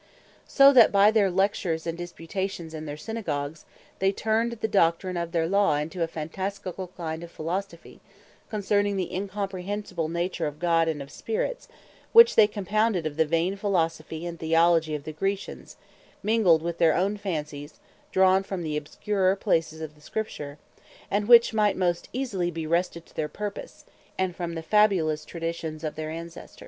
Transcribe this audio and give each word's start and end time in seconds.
So 0.47 0.73
that 0.73 0.91
by 0.91 1.11
their 1.11 1.29
Lectures 1.29 1.85
and 1.85 1.95
Disputations 1.95 2.73
in 2.73 2.87
their 2.87 2.97
Synagogues, 2.97 3.65
they 3.99 4.11
turned 4.11 4.53
the 4.53 4.67
Doctrine 4.67 5.15
of 5.15 5.31
their 5.31 5.45
Law 5.45 5.75
into 5.75 6.01
a 6.01 6.07
Phantasticall 6.07 6.89
kind 6.97 7.23
of 7.23 7.29
Philosophy, 7.29 8.01
concerning 8.49 8.97
the 8.97 9.13
incomprehensible 9.13 10.09
nature 10.09 10.47
of 10.47 10.57
God, 10.57 10.87
and 10.87 11.03
of 11.03 11.11
Spirits; 11.11 11.67
which 12.13 12.33
they 12.35 12.47
compounded 12.47 13.05
of 13.05 13.15
the 13.15 13.27
Vain 13.27 13.55
Philosophy 13.55 14.25
and 14.25 14.39
Theology 14.39 14.95
of 14.95 15.03
the 15.03 15.13
Graecians, 15.13 15.75
mingled 16.23 16.63
with 16.63 16.79
their 16.79 16.95
own 16.95 17.15
fancies, 17.15 17.79
drawn 18.11 18.41
from 18.41 18.63
the 18.63 18.77
obscurer 18.77 19.35
places 19.35 19.81
of 19.81 19.93
the 19.93 20.01
Scripture, 20.01 20.57
and 21.11 21.27
which 21.27 21.53
might 21.53 21.77
most 21.77 22.09
easily 22.11 22.49
bee 22.49 22.65
wrested 22.65 23.05
to 23.05 23.13
their 23.15 23.29
purpose; 23.29 23.85
and 24.17 24.35
from 24.35 24.55
the 24.55 24.63
Fabulous 24.63 25.23
Traditions 25.23 25.83
of 25.83 25.93
their 25.93 26.09
Ancestors. 26.09 26.59